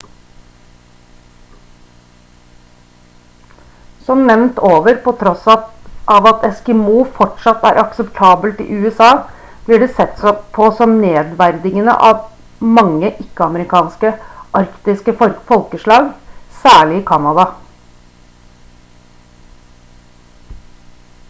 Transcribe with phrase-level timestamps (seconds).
[4.05, 5.43] som nevnt over på tross
[6.13, 9.09] av at «eskimo» fortsatt er akseptabelt i usa
[9.67, 10.23] blir det sett
[10.59, 12.25] på som nedverdigende av
[12.81, 14.13] mange ikke-amerikanske
[14.63, 15.15] arktiske
[15.49, 16.11] folkeslag
[16.63, 17.47] særlig i canada